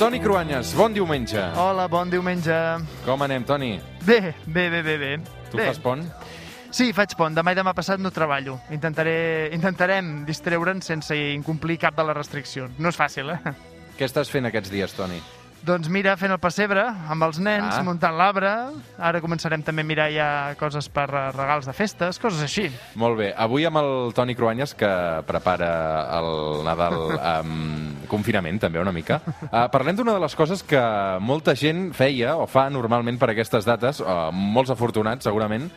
Toni 0.00 0.16
Cruanyes, 0.18 0.70
bon 0.72 0.94
diumenge. 0.96 1.42
Hola, 1.60 1.84
bon 1.92 2.08
diumenge. 2.08 2.54
Com 3.04 3.20
anem, 3.20 3.42
Toni? 3.44 3.74
Bé, 4.06 4.32
bé, 4.46 4.62
bé, 4.72 4.80
bé, 4.80 4.94
bé. 4.96 5.10
Tu 5.50 5.58
bé. 5.58 5.66
fas 5.66 5.80
pont? 5.84 6.00
Sí, 6.72 6.86
faig 6.96 7.12
pont. 7.18 7.36
Demà 7.36 7.52
i 7.52 7.58
demà 7.58 7.74
passat 7.76 8.00
no 8.00 8.08
treballo. 8.08 8.54
Intentaré, 8.72 9.50
intentarem 9.52 10.22
distreure'ns 10.24 10.88
sense 10.88 11.18
incomplir 11.34 11.76
cap 11.82 12.00
de 12.00 12.06
les 12.08 12.16
restriccions. 12.16 12.80
No 12.80 12.88
és 12.88 12.96
fàcil, 12.96 13.28
eh? 13.34 13.52
Què 13.98 14.08
estàs 14.08 14.32
fent 14.32 14.48
aquests 14.48 14.72
dies, 14.72 14.96
Toni? 14.96 15.20
Doncs 15.60 15.90
mira, 15.92 16.14
fent 16.16 16.32
el 16.32 16.38
pessebre 16.40 16.86
amb 17.12 17.22
els 17.26 17.36
nens, 17.38 17.74
Ah. 17.76 17.82
muntant 17.84 18.16
l'arbre. 18.16 18.48
Ara 18.98 19.20
començarem 19.20 19.62
també 19.62 19.82
a 19.82 19.84
mirar 19.84 20.06
ja 20.10 20.54
coses 20.58 20.88
per 20.88 21.04
eh, 21.12 21.30
regals 21.36 21.66
de 21.66 21.74
festes, 21.76 22.18
coses 22.18 22.40
així. 22.42 22.70
Molt 22.96 23.18
bé. 23.18 23.34
Avui 23.36 23.66
amb 23.68 23.76
el 23.76 24.12
Toni 24.16 24.34
Cruanyes, 24.34 24.72
que 24.74 24.88
prepara 25.28 25.68
el 26.18 26.64
Nadal 26.64 26.96
amb 27.36 28.08
confinament, 28.08 28.58
també, 28.58 28.80
una 28.80 28.90
mica. 28.92 29.20
Uh, 29.52 29.68
parlem 29.70 29.94
d'una 30.00 30.14
de 30.16 30.20
les 30.24 30.34
coses 30.34 30.62
que 30.64 30.80
molta 31.20 31.54
gent 31.54 31.92
feia 31.94 32.36
o 32.40 32.46
fa 32.48 32.68
normalment 32.70 33.18
per 33.20 33.28
aquestes 33.30 33.64
dates, 33.68 34.00
uh, 34.00 34.30
molts 34.32 34.70
afortunats, 34.72 35.24
segurament, 35.28 35.68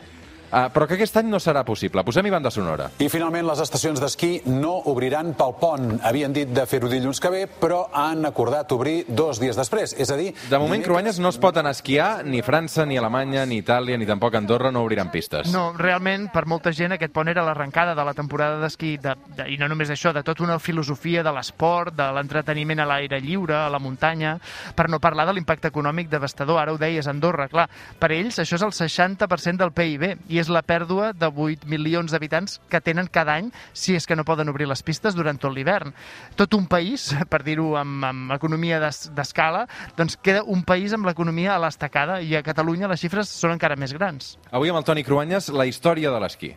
uh, 0.54 0.70
però 0.72 0.86
que 0.86 0.94
aquest 0.96 1.18
any 1.18 1.28
no 1.32 1.40
serà 1.42 1.64
possible. 1.66 2.04
Posem-hi 2.06 2.32
banda 2.32 2.52
sonora. 2.54 2.88
I 3.02 3.10
finalment 3.12 3.46
les 3.48 3.60
estacions 3.64 4.00
d'esquí 4.00 4.32
no 4.46 4.76
obriran 4.90 5.34
pel 5.38 5.56
pont. 5.60 5.98
Havien 6.06 6.32
dit 6.34 6.50
de 6.54 6.66
fer-ho 6.70 6.88
dilluns 6.90 7.20
que 7.20 7.32
ve, 7.32 7.44
però 7.48 7.88
han 7.92 8.24
acordat 8.28 8.72
obrir 8.76 9.04
dos 9.08 9.40
dies 9.42 9.58
després. 9.58 9.96
És 9.98 10.12
a 10.14 10.18
dir... 10.20 10.30
De 10.50 10.60
moment, 10.62 10.82
Cruanyes 10.84 11.18
no 11.22 11.32
es 11.32 11.38
pot 11.42 11.56
anar 11.58 11.74
a 11.74 11.78
esquiar, 11.78 12.24
ni 12.24 12.42
França, 12.46 12.86
ni 12.86 12.98
Alemanya, 13.00 13.44
ni 13.48 13.60
Itàlia, 13.62 13.98
ni 13.98 14.06
tampoc 14.08 14.36
Andorra 14.38 14.70
no 14.74 14.84
obriran 14.84 15.10
pistes. 15.12 15.50
No, 15.52 15.72
realment, 15.78 16.28
per 16.34 16.44
molta 16.50 16.72
gent, 16.74 16.94
aquest 16.96 17.14
pont 17.14 17.30
era 17.30 17.44
l'arrencada 17.46 17.94
de 17.96 18.04
la 18.06 18.14
temporada 18.14 18.60
d'esquí, 18.62 18.96
de, 19.02 19.16
de, 19.36 19.48
i 19.50 19.58
no 19.60 19.68
només 19.70 19.90
això, 19.90 20.12
de 20.14 20.22
tota 20.26 20.44
una 20.44 20.58
filosofia 20.62 21.24
de 21.24 21.32
l'esport, 21.34 21.94
de 21.96 22.06
l'entreteniment 22.14 22.84
a 22.84 22.88
l'aire 22.88 23.20
lliure, 23.24 23.56
a 23.64 23.72
la 23.72 23.80
muntanya, 23.82 24.36
per 24.76 24.88
no 24.92 25.00
parlar 25.02 25.26
de 25.28 25.36
l'impacte 25.36 25.70
econòmic 25.72 26.10
devastador. 26.12 26.60
Ara 26.60 26.74
ho 26.74 26.80
deies, 26.80 27.08
Andorra, 27.10 27.48
clar. 27.52 27.66
Per 27.98 28.12
ells, 28.14 28.38
això 28.42 28.58
és 28.58 28.66
el 28.66 28.74
60% 28.76 29.62
del 29.64 29.74
PIB, 29.74 30.06
i 30.28 30.40
és 30.42 30.43
la 30.48 30.62
pèrdua 30.62 31.12
de 31.12 31.28
8 31.28 31.66
milions 31.70 32.10
d'habitants 32.12 32.58
que 32.68 32.80
tenen 32.80 33.08
cada 33.12 33.34
any 33.38 33.50
si 33.72 33.94
és 33.94 34.06
que 34.06 34.16
no 34.16 34.24
poden 34.24 34.48
obrir 34.48 34.66
les 34.68 34.82
pistes 34.82 35.14
durant 35.14 35.38
tot 35.40 35.54
l'hivern. 35.54 35.92
Tot 36.36 36.54
un 36.54 36.66
país, 36.66 37.10
per 37.32 37.42
dir-ho 37.46 37.74
amb, 37.80 38.04
amb 38.04 38.32
economia 38.36 38.80
d'es- 38.82 39.10
d'escala, 39.14 39.66
doncs 39.96 40.16
queda 40.16 40.42
un 40.44 40.62
país 40.64 40.92
amb 40.92 41.06
l'economia 41.06 41.54
a 41.56 41.60
l'estacada, 41.62 42.20
i 42.20 42.34
a 42.36 42.42
Catalunya 42.42 42.88
les 42.90 43.00
xifres 43.00 43.28
són 43.28 43.54
encara 43.54 43.76
més 43.76 43.92
grans. 43.94 44.36
Avui 44.50 44.70
amb 44.72 44.80
el 44.82 44.84
Toni 44.88 45.04
Cruanyes, 45.04 45.50
la 45.54 45.66
història 45.66 46.10
de 46.10 46.20
l'esquí. 46.24 46.54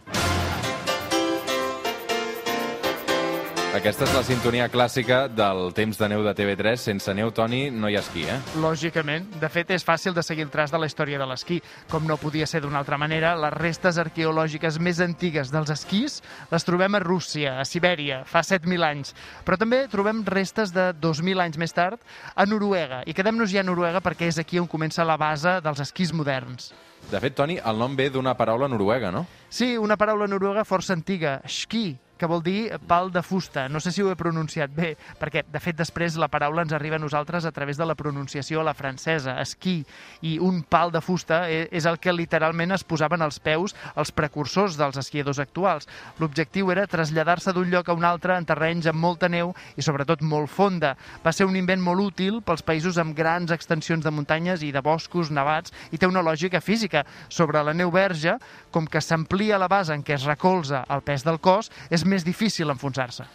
Aquesta 3.78 4.08
és 4.08 4.14
la 4.16 4.23
sintonia 4.25 4.66
clàssica 4.73 5.17
del 5.30 5.67
temps 5.78 6.00
de 6.00 6.08
neu 6.09 6.23
de 6.25 6.31
TV3. 6.33 6.80
Sense 6.81 7.14
neu, 7.14 7.30
Toni, 7.30 7.67
no 7.70 7.92
hi 7.92 7.94
ha 7.94 8.02
esquí, 8.02 8.23
eh? 8.25 8.38
Lògicament. 8.58 9.28
De 9.38 9.50
fet, 9.53 9.70
és 9.75 9.83
fàcil 9.86 10.16
de 10.17 10.23
seguir 10.25 10.47
el 10.47 10.50
traç 10.50 10.72
de 10.73 10.80
la 10.81 10.88
història 10.89 11.20
de 11.22 11.28
l'esquí. 11.30 11.59
Com 11.92 12.08
no 12.09 12.17
podia 12.17 12.48
ser 12.50 12.64
d'una 12.64 12.80
altra 12.81 12.98
manera, 12.98 13.36
les 13.38 13.53
restes 13.53 14.00
arqueològiques 14.02 14.80
més 14.81 14.98
antigues 15.05 15.53
dels 15.53 15.70
esquís 15.75 16.23
les 16.50 16.66
trobem 16.66 16.98
a 16.98 17.03
Rússia, 17.03 17.59
a 17.61 17.67
Sibèria, 17.70 18.23
fa 18.25 18.42
7.000 18.42 18.88
anys. 18.88 19.14
Però 19.45 19.59
també 19.61 19.83
trobem 19.94 20.25
restes 20.25 20.73
de 20.73 20.88
2.000 20.98 21.45
anys 21.45 21.61
més 21.61 21.78
tard 21.78 22.02
a 22.33 22.48
Noruega. 22.50 23.03
I 23.05 23.14
quedem-nos 23.14 23.53
ja 23.53 23.61
a 23.61 23.67
Noruega 23.67 24.02
perquè 24.02 24.31
és 24.31 24.42
aquí 24.42 24.58
on 24.58 24.66
comença 24.66 25.05
la 25.05 25.20
base 25.22 25.59
dels 25.61 25.86
esquís 25.86 26.16
moderns. 26.17 26.72
De 27.11 27.22
fet, 27.22 27.38
Toni, 27.38 27.61
el 27.61 27.78
nom 27.78 27.94
ve 27.95 28.09
d'una 28.09 28.33
paraula 28.33 28.67
noruega, 28.67 29.14
no? 29.14 29.28
Sí, 29.53 29.78
una 29.78 29.95
paraula 30.02 30.25
noruega 30.28 30.66
força 30.66 30.98
antiga, 30.98 31.38
ski, 31.45 31.94
que 32.17 32.27
vol 32.29 32.41
dir 32.43 32.71
pal 32.87 33.11
de 33.13 33.21
fusta. 33.23 33.67
No 33.69 33.79
sé 33.79 33.91
si 33.91 34.01
ho 34.01 34.11
he 34.11 34.15
pronunciat 34.19 34.73
bé, 34.73 34.95
perquè, 35.19 35.43
de 35.47 35.59
fet, 35.63 35.77
després 35.77 36.17
la 36.17 36.27
paraula 36.27 36.63
ens 36.65 36.73
arriba 36.73 36.97
a 36.97 36.99
nosaltres 36.99 37.45
a 37.45 37.51
través 37.51 37.77
de 37.77 37.85
la 37.85 37.95
pronunciació 37.95 38.61
a 38.61 38.67
la 38.67 38.73
francesa, 38.73 39.37
esquí, 39.42 39.86
i 40.21 40.37
un 40.39 40.64
pal 40.64 40.92
de 40.92 41.02
fusta 41.02 41.45
e- 41.49 41.67
és 41.71 41.86
el 41.86 41.99
que 41.99 42.14
literalment 42.14 42.73
es 42.73 42.83
posaven 42.83 43.21
als 43.21 43.39
peus 43.39 43.75
els 43.95 44.11
precursors 44.11 44.77
dels 44.77 44.97
esquiadors 44.97 45.39
actuals. 45.39 45.87
L'objectiu 46.19 46.71
era 46.71 46.87
traslladar-se 46.87 47.53
d'un 47.53 47.69
lloc 47.69 47.89
a 47.89 47.93
un 47.93 48.05
altre 48.08 48.37
en 48.37 48.45
terrenys 48.45 48.87
amb 48.89 48.99
molta 48.99 49.30
neu 49.30 49.53
i, 49.75 49.81
sobretot, 49.86 50.21
molt 50.25 50.49
fonda. 50.49 50.95
Va 51.23 51.31
ser 51.31 51.45
un 51.45 51.55
invent 51.55 51.81
molt 51.83 52.02
útil 52.02 52.42
pels 52.42 52.63
països 52.65 52.97
amb 52.97 53.15
grans 53.15 53.52
extensions 53.53 54.03
de 54.03 54.11
muntanyes 54.11 54.63
i 54.65 54.71
de 54.73 54.81
boscos 54.81 55.30
nevats 55.31 55.73
i 55.92 55.97
té 55.97 56.08
una 56.09 56.23
lògica 56.25 56.61
física. 56.61 57.05
Sobre 57.30 57.61
la 57.63 57.73
neu 57.77 57.92
verge, 57.92 58.37
com 58.71 58.87
que 58.87 59.02
s'amplia 59.02 59.59
la 59.59 59.67
base 59.67 59.93
en 59.93 60.03
què 60.03 60.15
es 60.17 60.25
recolza 60.25 60.83
el 60.89 61.03
pes 61.05 61.23
del 61.27 61.39
cos, 61.43 61.69
és 61.89 62.05
més 62.07 62.25
difícil 62.25 62.71
enfonsar-se. 62.73 63.25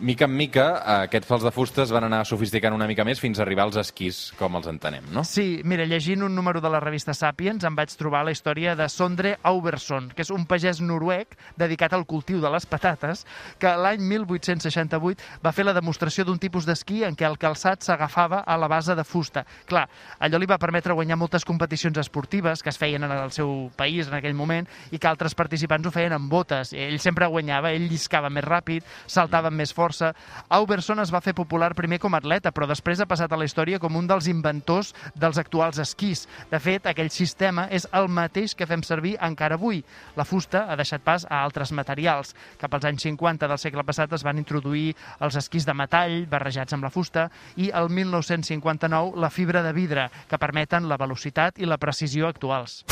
Mica 0.00 0.24
en 0.24 0.32
mica, 0.32 0.62
aquests 1.02 1.28
pals 1.28 1.42
de 1.44 1.50
fusta 1.52 1.82
es 1.82 1.90
van 1.92 2.06
anar 2.06 2.22
sofisticant 2.24 2.72
una 2.72 2.86
mica 2.88 3.04
més 3.04 3.18
fins 3.20 3.36
a 3.36 3.42
arribar 3.44 3.66
als 3.66 3.76
esquís, 3.82 4.20
com 4.38 4.54
els 4.56 4.64
entenem, 4.70 5.04
no? 5.12 5.26
Sí, 5.28 5.60
mira, 5.68 5.84
llegint 5.84 6.22
un 6.24 6.32
número 6.32 6.62
de 6.64 6.70
la 6.72 6.78
revista 6.80 7.12
Sapiens 7.12 7.66
em 7.68 7.76
vaig 7.76 7.92
trobar 8.00 8.22
la 8.24 8.32
història 8.32 8.72
de 8.78 8.86
Sondre 8.88 9.34
Auberson, 9.44 10.06
que 10.16 10.24
és 10.24 10.30
un 10.32 10.46
pagès 10.48 10.80
noruec 10.80 11.36
dedicat 11.60 11.92
al 11.92 12.06
cultiu 12.08 12.40
de 12.40 12.48
les 12.48 12.64
patates, 12.64 13.26
que 13.60 13.74
l'any 13.76 14.00
1868 14.00 15.42
va 15.44 15.52
fer 15.52 15.66
la 15.68 15.76
demostració 15.76 16.24
d'un 16.24 16.40
tipus 16.40 16.64
d'esquí 16.64 17.02
en 17.04 17.12
què 17.12 17.28
el 17.28 17.36
calçat 17.36 17.84
s'agafava 17.84 18.40
a 18.40 18.56
la 18.56 18.72
base 18.72 18.96
de 18.96 19.04
fusta. 19.04 19.44
Clar, 19.68 19.84
allò 20.16 20.40
li 20.40 20.48
va 20.48 20.56
permetre 20.64 20.96
guanyar 20.96 21.20
moltes 21.20 21.44
competicions 21.44 22.00
esportives 22.00 22.64
que 22.64 22.72
es 22.72 22.80
feien 22.80 23.04
en 23.04 23.12
el 23.18 23.36
seu 23.36 23.68
país 23.76 24.08
en 24.08 24.16
aquell 24.16 24.38
moment 24.38 24.64
i 24.88 24.96
que 24.96 25.12
altres 25.12 25.36
participants 25.36 25.84
ho 25.84 25.92
feien 25.92 26.16
amb 26.16 26.32
botes. 26.32 26.72
Ell 26.72 26.96
sempre 27.04 27.28
guanyava, 27.28 27.76
ell 27.76 27.90
lliscava 27.92 28.32
més 28.32 28.48
ràpid, 28.48 28.88
saltava 29.04 29.52
amb 29.52 29.60
més 29.60 29.76
força. 29.90 30.14
Auberson 30.48 31.02
es 31.02 31.10
va 31.12 31.20
fer 31.24 31.34
popular 31.34 31.74
primer 31.74 31.98
com 32.00 32.14
a 32.14 32.20
atleta, 32.22 32.52
però 32.54 32.68
després 32.70 33.00
ha 33.00 33.08
passat 33.10 33.32
a 33.32 33.38
la 33.38 33.46
història 33.48 33.80
com 33.82 33.96
un 33.96 34.06
dels 34.06 34.28
inventors 34.30 34.94
dels 35.14 35.38
actuals 35.38 35.80
esquís. 35.82 36.26
De 36.50 36.60
fet, 36.62 36.86
aquell 36.86 37.10
sistema 37.10 37.66
és 37.70 37.88
el 37.92 38.08
mateix 38.08 38.54
que 38.54 38.68
fem 38.70 38.84
servir 38.86 39.16
encara 39.20 39.58
avui. 39.58 39.82
La 40.16 40.24
fusta 40.24 40.66
ha 40.70 40.78
deixat 40.78 41.02
pas 41.02 41.26
a 41.26 41.42
altres 41.42 41.72
materials. 41.72 42.34
Cap 42.60 42.74
als 42.74 42.86
anys 42.86 43.08
50 43.08 43.48
del 43.50 43.58
segle 43.58 43.84
passat 43.86 44.12
es 44.14 44.24
van 44.26 44.38
introduir 44.38 44.94
els 45.20 45.36
esquís 45.40 45.66
de 45.66 45.74
metall 45.74 46.24
barrejats 46.30 46.76
amb 46.76 46.86
la 46.86 46.94
fusta 46.94 47.28
i 47.56 47.70
el 47.74 47.90
1959 47.90 49.18
la 49.20 49.30
fibra 49.30 49.64
de 49.66 49.74
vidre, 49.74 50.08
que 50.28 50.38
permeten 50.38 50.88
la 50.88 51.00
velocitat 51.00 51.58
i 51.58 51.68
la 51.68 51.80
precisió 51.80 52.28
actuals. 52.28 52.84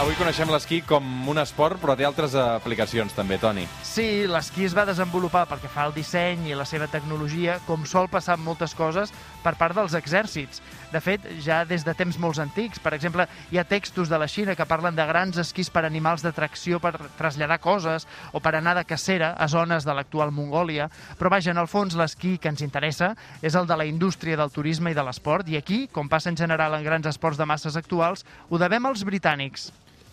Avui 0.00 0.14
coneixem 0.16 0.48
l'esquí 0.48 0.78
com 0.88 1.04
un 1.28 1.36
esport, 1.42 1.76
però 1.76 1.92
té 1.92 2.06
altres 2.08 2.32
aplicacions 2.32 3.12
també, 3.12 3.36
Toni. 3.36 3.66
Sí, 3.84 4.24
l'esquí 4.24 4.64
es 4.64 4.72
va 4.72 4.86
desenvolupar 4.88 5.42
perquè 5.50 5.68
fa 5.68 5.84
el 5.84 5.92
disseny 5.92 6.46
i 6.48 6.56
la 6.56 6.64
seva 6.64 6.86
tecnologia, 6.88 7.58
com 7.66 7.82
sol 7.84 8.08
passar 8.08 8.38
amb 8.38 8.46
moltes 8.48 8.72
coses, 8.78 9.12
per 9.44 9.52
part 9.60 9.76
dels 9.76 9.92
exèrcits. 9.98 10.62
De 10.88 11.02
fet, 11.04 11.26
ja 11.44 11.58
des 11.68 11.84
de 11.84 11.92
temps 11.98 12.16
molt 12.16 12.40
antics, 12.40 12.80
per 12.80 12.94
exemple, 12.96 13.26
hi 13.52 13.60
ha 13.60 13.66
textos 13.68 14.08
de 14.08 14.16
la 14.16 14.28
Xina 14.28 14.54
que 14.56 14.64
parlen 14.70 14.96
de 14.96 15.04
grans 15.04 15.36
esquís 15.42 15.68
per 15.68 15.84
animals 15.84 16.24
de 16.24 16.32
tracció 16.32 16.80
per 16.80 16.94
traslladar 17.18 17.60
coses 17.60 18.08
o 18.32 18.40
per 18.40 18.54
anar 18.56 18.78
de 18.80 18.86
cacera 18.88 19.34
a 19.36 19.50
zones 19.52 19.84
de 19.84 19.92
l'actual 19.92 20.32
Mongòlia. 20.32 20.88
Però 21.20 21.28
vaja, 21.28 21.52
en 21.52 21.60
el 21.60 21.68
fons, 21.68 21.98
l'esquí 22.00 22.38
que 22.40 22.48
ens 22.48 22.64
interessa 22.64 23.12
és 23.42 23.52
el 23.52 23.68
de 23.68 23.76
la 23.76 23.84
indústria 23.84 24.40
del 24.40 24.56
turisme 24.56 24.94
i 24.94 24.96
de 24.96 25.04
l'esport, 25.04 25.52
i 25.52 25.60
aquí, 25.60 25.90
com 25.92 26.08
passa 26.08 26.32
en 26.32 26.40
general 26.40 26.80
en 26.80 26.88
grans 26.88 27.12
esports 27.12 27.36
de 27.36 27.44
masses 27.52 27.76
actuals, 27.76 28.24
ho 28.48 28.56
devem 28.56 28.88
als 28.88 29.04
britànics. 29.04 29.68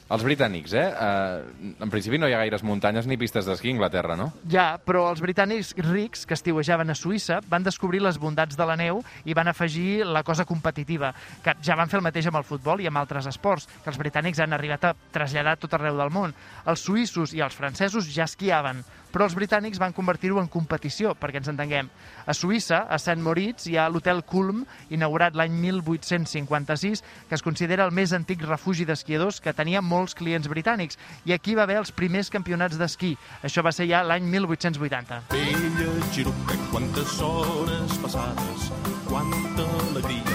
Els 0.07 0.23
britànics, 0.23 0.71
eh? 0.71 0.85
Uh, 0.87 1.73
en 1.83 1.91
principi 1.91 2.19
no 2.19 2.29
hi 2.29 2.35
ha 2.35 2.39
gaires 2.39 2.63
muntanyes 2.63 3.09
ni 3.09 3.17
pistes 3.19 3.47
d'esquí 3.47 3.73
a 3.73 3.75
Anglaterra, 3.75 4.15
no? 4.15 4.29
Ja, 4.51 4.67
però 4.79 5.03
els 5.11 5.19
britànics 5.23 5.73
rics 5.83 6.23
que 6.27 6.37
estiuejaven 6.37 6.93
a 6.93 6.95
Suïssa 6.95 7.41
van 7.51 7.65
descobrir 7.65 7.99
les 8.05 8.19
bondats 8.21 8.55
de 8.55 8.67
la 8.69 8.77
neu 8.79 9.01
i 9.27 9.35
van 9.35 9.51
afegir 9.51 10.05
la 10.07 10.23
cosa 10.23 10.45
competitiva, 10.47 11.11
que 11.43 11.57
ja 11.59 11.75
van 11.75 11.91
fer 11.91 11.99
el 11.99 12.05
mateix 12.07 12.29
amb 12.31 12.39
el 12.39 12.47
futbol 12.47 12.79
i 12.79 12.87
amb 12.87 13.01
altres 13.03 13.27
esports, 13.27 13.67
que 13.83 13.91
els 13.91 13.99
britànics 13.99 14.39
han 14.39 14.55
arribat 14.55 14.87
a 14.87 14.93
traslladar 15.11 15.57
tot 15.59 15.75
arreu 15.75 15.99
del 15.99 16.13
món. 16.13 16.35
Els 16.63 16.87
suïssos 16.87 17.35
i 17.35 17.43
els 17.43 17.59
francesos 17.59 18.07
ja 18.07 18.29
esquiaven, 18.31 18.85
però 19.11 19.27
els 19.27 19.35
britànics 19.37 19.79
van 19.81 19.95
convertir-ho 19.95 20.41
en 20.41 20.49
competició, 20.51 21.13
perquè 21.17 21.41
ens 21.41 21.49
entenguem. 21.51 21.89
A 22.25 22.35
Suïssa, 22.35 22.83
a 22.89 22.99
Sant 23.01 23.23
Moritz, 23.23 23.67
hi 23.67 23.77
ha 23.77 23.87
l'hotel 23.89 24.23
Kulm, 24.27 24.65
inaugurat 24.93 25.35
l'any 25.35 25.55
1856, 25.63 27.03
que 27.29 27.37
es 27.37 27.45
considera 27.45 27.87
el 27.87 27.95
més 27.95 28.13
antic 28.17 28.43
refugi 28.45 28.85
d'esquiadors 28.85 29.41
que 29.41 29.55
tenia 29.55 29.81
molts 29.81 30.17
clients 30.17 30.49
britànics. 30.51 30.99
I 31.25 31.35
aquí 31.37 31.55
va 31.55 31.63
haver 31.67 31.79
els 31.81 31.91
primers 31.91 32.31
campionats 32.33 32.77
d'esquí. 32.77 33.15
Això 33.43 33.63
va 33.65 33.75
ser 33.75 33.89
ja 33.89 34.03
l'any 34.03 34.27
1880. 34.27 35.23
Vella 35.31 35.91
Giruca, 36.11 36.57
quantes 36.71 37.19
hores 37.21 37.97
passades, 38.03 38.71
quanta 39.07 39.67
alegria 39.89 40.26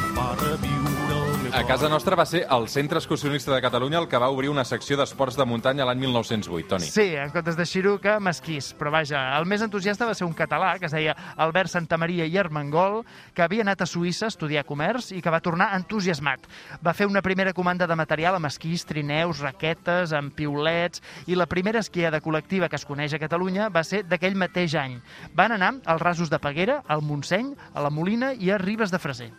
A 1.53 1.67
casa 1.69 1.87
nostra 1.87 2.17
va 2.17 2.25
ser 2.25 2.47
el 2.49 2.65
Centre 2.73 2.97
Excursionista 2.97 3.53
de 3.53 3.61
Catalunya 3.61 3.99
el 3.99 4.07
que 4.09 4.17
va 4.17 4.31
obrir 4.33 4.49
una 4.49 4.63
secció 4.65 4.97
d'esports 4.97 5.37
de 5.37 5.45
muntanya 5.45 5.85
l'any 5.85 5.99
1908, 6.01 6.69
Toni. 6.71 6.87
Sí, 6.89 7.05
en 7.13 7.29
comptes 7.35 7.59
de 7.59 7.67
Xiruca, 7.69 8.15
Mesquís. 8.25 8.71
Però 8.79 8.89
vaja, 8.95 9.21
el 9.37 9.45
més 9.45 9.61
entusiasta 9.61 10.09
va 10.09 10.15
ser 10.17 10.25
un 10.25 10.33
català 10.33 10.71
que 10.81 10.89
es 10.89 10.97
deia 10.97 11.13
Albert 11.37 11.75
Santamaria 11.75 12.25
i 12.25 12.39
Armengol, 12.41 13.03
que 13.37 13.45
havia 13.45 13.67
anat 13.67 13.85
a 13.85 13.91
Suïssa 13.91 14.31
a 14.31 14.33
estudiar 14.33 14.65
comerç 14.65 15.11
i 15.13 15.21
que 15.21 15.35
va 15.35 15.43
tornar 15.45 15.75
entusiasmat. 15.77 16.49
Va 16.81 16.97
fer 16.97 17.11
una 17.11 17.21
primera 17.21 17.53
comanda 17.53 17.87
de 17.87 18.01
material 18.01 18.41
amb 18.41 18.49
esquís, 18.49 18.89
trineus, 18.89 19.45
raquetes, 19.45 20.17
amb 20.17 20.33
piulets, 20.33 21.05
i 21.29 21.37
la 21.37 21.51
primera 21.53 21.85
esquiada 21.85 22.25
col·lectiva 22.25 22.73
que 22.73 22.81
es 22.81 22.89
coneix 22.89 23.13
a 23.13 23.21
Catalunya 23.21 23.69
va 23.69 23.85
ser 23.85 24.07
d'aquell 24.09 24.41
mateix 24.41 24.81
any. 24.81 25.03
Van 25.37 25.53
anar 25.53 25.75
als 25.85 26.01
rasos 26.01 26.33
de 26.33 26.41
Peguera, 26.41 26.81
al 26.89 27.05
Montseny, 27.05 27.53
a 27.75 27.85
la 27.85 27.93
Molina 27.93 28.33
i 28.33 28.49
a 28.49 28.57
Ribes 28.57 28.89
de 28.89 29.05
Freser. 29.05 29.33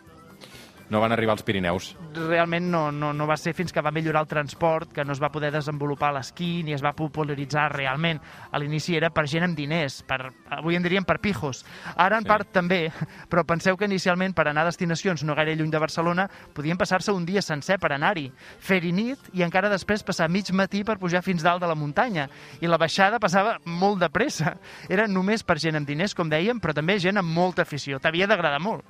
No 0.94 1.00
van 1.02 1.10
arribar 1.10 1.32
als 1.34 1.42
Pirineus. 1.42 1.88
Realment 2.14 2.68
no, 2.70 2.92
no, 2.94 3.08
no 3.12 3.26
va 3.26 3.34
ser 3.40 3.50
fins 3.58 3.72
que 3.74 3.82
va 3.82 3.90
millorar 3.90 4.20
el 4.22 4.28
transport 4.30 4.92
que 4.94 5.02
no 5.04 5.10
es 5.10 5.18
va 5.18 5.32
poder 5.34 5.50
desenvolupar 5.50 6.12
l'esquí 6.14 6.62
ni 6.62 6.70
es 6.76 6.84
va 6.84 6.92
popularitzar 6.94 7.64
realment. 7.74 8.20
A 8.54 8.60
l'inici 8.62 8.94
era 8.94 9.10
per 9.10 9.24
gent 9.26 9.42
amb 9.48 9.58
diners, 9.58 9.96
per, 10.06 10.20
avui 10.54 10.78
en 10.78 10.86
diríem 10.86 11.02
per 11.04 11.18
pijos. 11.18 11.64
Ara 11.96 12.20
en 12.20 12.22
Sí. 12.22 12.28
part 12.30 12.52
també, 12.54 12.92
però 13.28 13.42
penseu 13.44 13.76
que 13.76 13.90
inicialment 13.90 14.36
per 14.38 14.46
anar 14.46 14.62
a 14.62 14.70
destinacions 14.70 15.24
no 15.24 15.34
gaire 15.34 15.56
lluny 15.56 15.72
de 15.74 15.82
Barcelona 15.82 16.28
podien 16.54 16.78
passar-se 16.78 17.10
un 17.10 17.26
dia 17.26 17.42
sencer 17.42 17.80
per 17.82 17.90
anar-hi, 17.92 18.30
fer-hi 18.60 18.92
nit 18.92 19.18
i 19.32 19.42
encara 19.42 19.68
després 19.68 20.04
passar 20.06 20.30
mig 20.30 20.52
matí 20.52 20.84
per 20.84 21.00
pujar 21.02 21.24
fins 21.26 21.42
dalt 21.42 21.60
de 21.60 21.66
la 21.66 21.74
muntanya. 21.74 22.28
I 22.60 22.70
la 22.70 22.78
baixada 22.78 23.18
passava 23.18 23.58
molt 23.64 23.98
de 23.98 24.10
pressa. 24.14 24.54
Era 24.88 25.08
només 25.08 25.42
per 25.42 25.58
gent 25.58 25.74
amb 25.74 25.88
diners, 25.88 26.14
com 26.14 26.30
dèiem, 26.30 26.60
però 26.62 26.72
també 26.72 27.00
gent 27.00 27.18
amb 27.18 27.34
molta 27.34 27.62
afició. 27.62 27.98
T'havia 27.98 28.28
d'agradar 28.30 28.60
molt. 28.62 28.84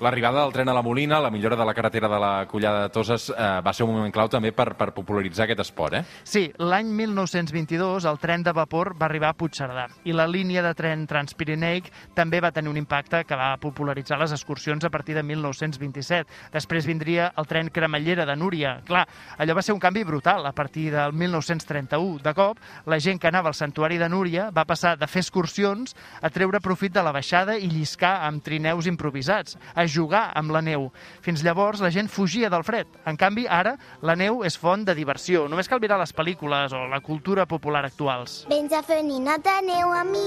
L'arribada 0.00 0.42
del 0.42 0.52
tren 0.52 0.68
a 0.68 0.74
la 0.74 0.82
Molina, 0.82 1.20
la 1.22 1.30
millora 1.30 1.56
de 1.56 1.64
la 1.64 1.74
carretera 1.74 2.08
de 2.08 2.18
la 2.18 2.46
Collada 2.50 2.82
de 2.82 2.88
Toses, 2.90 3.28
eh, 3.30 3.60
va 3.64 3.72
ser 3.72 3.84
un 3.86 3.92
moment 3.94 4.12
clau 4.12 4.28
també 4.28 4.50
per, 4.52 4.72
per 4.74 4.90
popularitzar 4.96 5.44
aquest 5.44 5.60
esport, 5.62 5.94
eh? 5.94 6.02
Sí, 6.26 6.48
l'any 6.58 6.90
1922 6.90 8.08
el 8.10 8.18
tren 8.18 8.42
de 8.42 8.52
vapor 8.52 8.94
va 8.98 9.06
arribar 9.06 9.30
a 9.30 9.38
Puigcerdà 9.38 9.86
i 10.04 10.14
la 10.16 10.26
línia 10.26 10.64
de 10.66 10.72
tren 10.74 11.06
Transpirineic 11.06 11.90
també 12.14 12.40
va 12.42 12.50
tenir 12.52 12.72
un 12.72 12.80
impacte 12.80 13.22
que 13.24 13.38
va 13.38 13.52
popularitzar 13.62 14.18
les 14.18 14.34
excursions 14.34 14.84
a 14.84 14.90
partir 14.90 15.14
de 15.14 15.22
1927. 15.22 16.50
Després 16.52 16.88
vindria 16.90 17.30
el 17.38 17.46
tren 17.46 17.70
Cremallera 17.70 18.26
de 18.26 18.36
Núria. 18.36 18.80
Clar, 18.86 19.06
allò 19.38 19.54
va 19.54 19.62
ser 19.62 19.76
un 19.76 19.82
canvi 19.82 20.04
brutal 20.04 20.46
a 20.46 20.52
partir 20.52 20.90
del 20.92 21.12
1931. 21.12 22.18
De 22.24 22.34
cop, 22.34 22.58
la 22.86 22.98
gent 22.98 23.20
que 23.20 23.30
anava 23.30 23.52
al 23.52 23.58
santuari 23.58 23.98
de 24.00 24.08
Núria 24.08 24.50
va 24.54 24.66
passar 24.66 24.96
de 24.98 25.06
fer 25.06 25.22
excursions 25.22 25.94
a 26.20 26.30
treure 26.34 26.60
profit 26.60 26.92
de 26.94 27.02
la 27.04 27.14
baixada 27.14 27.56
i 27.56 27.70
lliscar 27.70 28.16
amb 28.26 28.42
trineus 28.44 28.88
improvisats, 28.90 29.58
a 29.84 29.88
jugar 29.90 30.24
amb 30.34 30.52
la 30.54 30.62
neu. 30.64 30.88
Fins 31.24 31.44
llavors 31.44 31.82
la 31.84 31.92
gent 31.94 32.08
fugia 32.08 32.50
del 32.52 32.64
fred. 32.66 32.88
En 33.06 33.18
canvi, 33.20 33.46
ara 33.46 33.76
la 34.02 34.16
neu 34.16 34.42
és 34.44 34.56
font 34.58 34.84
de 34.84 34.94
diversió. 34.96 35.46
Només 35.48 35.68
cal 35.68 35.82
mirar 35.82 36.00
les 36.00 36.14
pel·lícules 36.16 36.72
o 36.74 36.86
la 36.90 37.00
cultura 37.04 37.46
popular 37.46 37.84
actuals. 37.84 38.42
Vens 38.50 38.72
a 38.72 38.82
fer 38.82 39.02
ninot 39.04 39.44
de 39.44 39.56
neu 39.68 39.92
a 39.92 40.02
mi, 40.08 40.24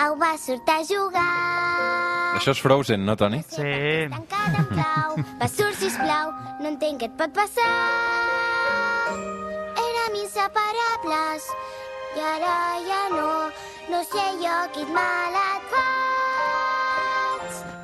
au 0.00 0.16
va 0.20 0.34
sortir 0.40 0.76
a 0.78 0.84
jugar. 0.88 1.28
Això 2.38 2.54
és 2.54 2.60
Frozen, 2.62 3.04
no, 3.04 3.16
Toni? 3.18 3.42
Sí. 3.50 4.08
Clau, 4.70 5.16
va 5.40 5.48
surt, 5.50 5.76
sisplau, 5.80 6.30
no 6.60 6.70
entenc 6.70 7.02
què 7.02 7.10
et 7.10 7.16
pot 7.18 7.34
passar. 7.36 7.72
Érem 9.82 10.20
inseparables, 10.22 11.50
i 12.16 12.22
ara 12.34 12.54
ja 12.86 13.02
no, 13.16 13.32
no 13.90 14.04
sé 14.14 14.28
jo 14.44 14.62
quin 14.76 14.94
mal 14.94 15.42
et 15.42 15.74
faig. 15.74 16.09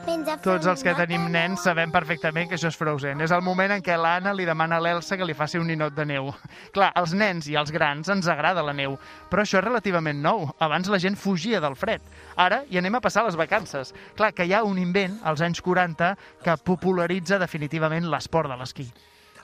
Tots 0.07 0.69
els 0.71 0.85
que 0.87 0.93
tenim 0.95 1.25
nens 1.35 1.65
sabem 1.67 1.91
perfectament 1.91 2.47
que 2.47 2.55
això 2.55 2.69
és 2.71 2.77
Frozen. 2.79 3.25
És 3.25 3.33
el 3.35 3.43
moment 3.43 3.73
en 3.75 3.83
què 3.83 3.97
l'Anna 3.99 4.31
li 4.39 4.45
demana 4.47 4.77
a 4.79 4.85
l'Elsa 4.85 5.17
que 5.19 5.27
li 5.27 5.35
faci 5.35 5.59
un 5.59 5.67
ninot 5.67 5.97
de 5.97 6.05
neu. 6.07 6.31
Clar, 6.77 6.93
als 6.95 7.15
nens 7.19 7.49
i 7.51 7.57
als 7.59 7.73
grans 7.75 8.07
ens 8.15 8.29
agrada 8.31 8.63
la 8.63 8.75
neu, 8.77 8.95
però 9.33 9.43
això 9.43 9.59
és 9.59 9.67
relativament 9.67 10.23
nou. 10.23 10.47
Abans 10.63 10.93
la 10.93 11.01
gent 11.03 11.19
fugia 11.19 11.59
del 11.65 11.75
fred. 11.75 12.07
Ara 12.37 12.63
hi 12.71 12.79
anem 12.79 13.01
a 13.01 13.03
passar 13.03 13.27
les 13.27 13.39
vacances. 13.41 13.91
Clar, 14.15 14.31
que 14.31 14.47
hi 14.47 14.55
ha 14.55 14.63
un 14.63 14.79
invent, 14.79 15.19
als 15.27 15.43
anys 15.43 15.65
40, 15.65 16.15
que 16.47 16.57
popularitza 16.63 17.43
definitivament 17.43 18.07
l'esport 18.07 18.53
de 18.53 18.63
l'esquí. 18.63 18.87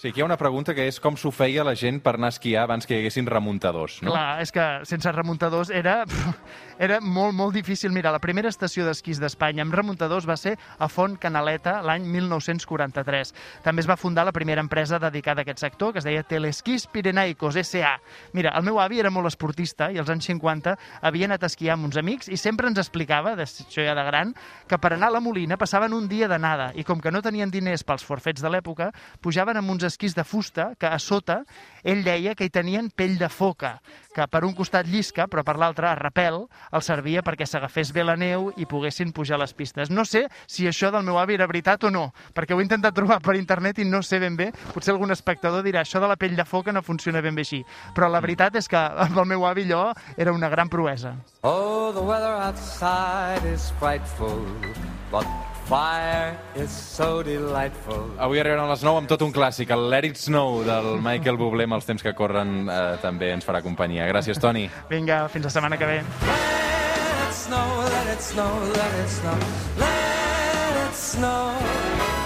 Sí, 0.03 0.09
aquí 0.09 0.19
hi 0.19 0.23
ha 0.23 0.25
una 0.27 0.35
pregunta 0.35 0.75
que 0.75 0.83
és 0.91 0.97
com 0.99 1.15
s'ho 1.15 1.31
feia 1.31 1.63
la 1.63 1.77
gent 1.79 2.01
per 2.03 2.17
anar 2.17 2.33
a 2.33 2.35
esquiar 2.35 2.65
abans 2.65 2.89
que 2.91 2.97
hi 2.97 3.05
haguessin 3.05 3.29
remuntadors, 3.31 4.01
no? 4.03 4.11
Clar, 4.11 4.41
és 4.43 4.51
que 4.51 4.63
sense 4.91 5.11
remuntadors 5.15 5.69
era, 5.71 6.01
era 6.89 6.97
molt, 6.99 7.37
molt 7.39 7.55
difícil. 7.55 7.93
Mira, 7.95 8.11
la 8.11 8.19
primera 8.19 8.51
estació 8.51 8.83
d'esquís 8.83 9.21
d'Espanya 9.23 9.63
amb 9.63 9.77
remuntadors 9.79 10.27
va 10.27 10.35
ser 10.35 10.57
a 10.59 10.89
Font 10.91 11.15
Canaleta 11.23 11.77
l'any 11.87 12.09
1943. 12.17 13.31
També 13.63 13.85
es 13.85 13.87
va 13.87 13.95
fundar 13.95 14.25
la 14.27 14.33
primera 14.35 14.65
empresa 14.67 14.99
dedicada 14.99 15.45
a 15.45 15.47
aquest 15.47 15.63
sector, 15.63 15.93
que 15.93 16.03
es 16.03 16.09
deia 16.11 16.27
Telesquís 16.27 16.89
Pirenaicos, 16.91 17.61
S.A. 17.63 17.95
Mira, 18.35 18.57
el 18.59 18.67
meu 18.67 18.83
avi 18.83 18.99
era 18.99 19.15
molt 19.15 19.31
esportista 19.31 19.93
i 19.95 20.03
als 20.03 20.11
anys 20.11 20.27
50 20.33 20.75
havia 21.13 21.31
anat 21.31 21.47
a 21.47 21.53
esquiar 21.53 21.77
amb 21.77 21.93
uns 21.93 22.01
amics 22.03 22.27
i 22.27 22.41
sempre 22.43 22.67
ens 22.67 22.83
explicava, 22.83 23.37
això 23.39 23.87
ja 23.87 23.95
de 23.95 24.09
gran, 24.11 24.35
que 24.67 24.83
per 24.83 24.97
anar 24.99 25.13
a 25.13 25.19
la 25.21 25.23
Molina 25.23 25.63
passaven 25.63 25.95
un 25.95 26.11
dia 26.11 26.27
d'anada 26.27 26.73
i 26.75 26.83
com 26.83 26.99
que 26.99 27.15
no 27.15 27.23
tenien 27.23 27.55
diners 27.55 27.87
pels 27.87 28.03
forfets 28.03 28.43
de 28.43 28.51
l'època, 28.51 28.91
pujaven 29.23 29.63
amb 29.63 29.77
uns 29.79 29.92
esquís 29.93 30.17
de 30.17 30.25
fusta 30.25 30.73
que 30.81 30.89
a 30.89 30.99
sota 30.99 31.43
ell 31.83 32.03
deia 32.06 32.35
que 32.39 32.47
hi 32.47 32.53
tenien 32.53 32.89
pell 32.94 33.17
de 33.19 33.29
foca, 33.29 33.77
que 34.15 34.27
per 34.31 34.43
un 34.47 34.55
costat 34.55 34.87
llisca, 34.87 35.27
però 35.31 35.43
per 35.44 35.56
l'altre, 35.59 35.89
a 35.91 35.97
repel, 35.99 36.44
el 36.73 36.85
servia 36.85 37.25
perquè 37.27 37.47
s'agafés 37.49 37.93
bé 37.94 38.05
la 38.06 38.17
neu 38.17 38.50
i 38.56 38.69
poguessin 38.71 39.12
pujar 39.12 39.41
les 39.41 39.55
pistes. 39.55 39.91
No 39.91 40.05
sé 40.09 40.27
si 40.47 40.69
això 40.69 40.93
del 40.94 41.06
meu 41.06 41.19
avi 41.19 41.37
era 41.39 41.49
veritat 41.50 41.85
o 41.85 41.91
no, 41.91 42.09
perquè 42.35 42.55
ho 42.55 42.62
he 42.62 42.67
intentat 42.67 42.94
trobar 42.97 43.21
per 43.25 43.37
internet 43.39 43.83
i 43.83 43.89
no 43.89 44.03
sé 44.06 44.21
ben 44.23 44.39
bé. 44.39 44.50
Potser 44.73 44.94
algun 44.94 45.15
espectador 45.15 45.67
dirà 45.67 45.83
això 45.83 46.00
de 46.03 46.11
la 46.11 46.17
pell 46.17 46.37
de 46.39 46.47
foca 46.47 46.73
no 46.73 46.85
funciona 46.87 47.23
ben 47.25 47.35
bé 47.35 47.47
així. 47.47 47.62
Però 47.97 48.09
la 48.09 48.23
veritat 48.23 48.56
és 48.61 48.71
que 48.71 48.79
amb 48.79 49.19
el 49.19 49.31
meu 49.35 49.47
avi 49.49 49.67
allò 49.67 49.91
era 50.17 50.33
una 50.33 50.50
gran 50.53 50.71
proesa. 50.71 51.17
Oh, 51.43 51.93
the 51.93 52.03
weather 52.03 52.33
outside 52.33 53.43
is 53.44 53.73
frightful, 53.79 54.39
but 55.11 55.27
fire 55.69 56.37
is 56.56 56.70
so 56.70 57.23
delightful. 57.23 58.11
Avui 58.19 58.41
arribaran 58.41 58.67
a 58.67 58.73
les 58.73 58.82
9 58.85 59.03
amb 59.03 59.11
tot 59.11 59.23
un 59.26 59.32
clàssic, 59.35 59.70
el 59.75 59.88
Let 59.91 60.09
It 60.11 60.17
Snow 60.20 60.62
del 60.67 60.97
Michael 61.03 61.38
Bublé 61.41 61.69
amb 61.69 61.79
els 61.79 61.88
temps 61.88 62.03
que 62.03 62.14
corren 62.19 62.69
eh, 62.69 62.81
també 63.03 63.32
ens 63.37 63.47
farà 63.47 63.62
companyia. 63.64 64.09
Gràcies, 64.11 64.41
Toni. 64.43 64.69
Vinga, 64.91 65.26
fins 65.32 65.49
la 65.49 65.55
setmana 65.55 65.79
que 65.81 65.88
ve. 65.88 66.00
Let 66.03 67.29
it 67.29 67.35
snow, 67.35 67.69
let 67.85 68.12
it 68.14 68.20
snow, 68.23 68.53
let 68.75 68.99
it 69.05 69.14
snow, 69.20 69.38
let 69.79 70.82
it 70.88 70.94
snow. 70.94 72.22